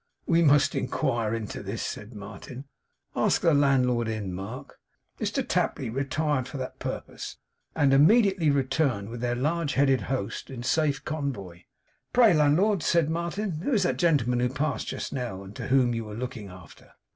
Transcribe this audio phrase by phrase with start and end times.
[0.25, 2.65] 'We must inquire into this!' said Martin.
[3.15, 4.79] 'Ask the landlord in, Mark.'
[5.19, 7.37] Mr Tapley retired for that purpose,
[7.75, 11.65] and immediately returned with their large headed host in safe convoy.
[12.13, 16.03] 'Pray, landlord!' said Martin, 'who is that gentleman who passed just now, and whom you
[16.05, 16.93] were looking after?